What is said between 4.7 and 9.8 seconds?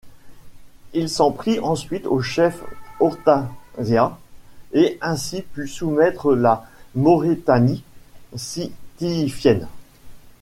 et ainsi put soumettre la Maurétanie sitifienne.